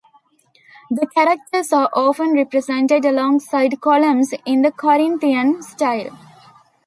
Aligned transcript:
The 0.89 1.05
characters 1.05 1.71
are 1.71 1.87
often 1.93 2.31
represented 2.33 3.05
alongside 3.05 3.79
columns 3.81 4.33
in 4.47 4.63
the 4.63 4.71
Corinthian 4.71 5.61
style. 5.61 6.17